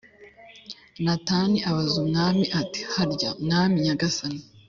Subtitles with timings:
[1.03, 4.41] Natani abaza umwami ati “Harya, mwami nyagasani